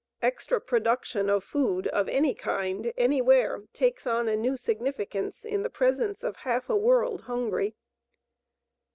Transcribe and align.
Extra 0.23 0.59
production 0.59 1.29
of 1.29 1.43
food 1.43 1.85
of 1.89 2.09
any 2.09 2.33
kind, 2.33 2.91
anywhere, 2.97 3.65
takes 3.71 4.07
on 4.07 4.27
a 4.27 4.35
new 4.35 4.57
significance 4.57 5.45
in 5.45 5.61
the 5.61 5.69
presence 5.69 6.23
of 6.23 6.37
half 6.37 6.71
a 6.71 6.75
world 6.75 7.21
hungry. 7.25 7.75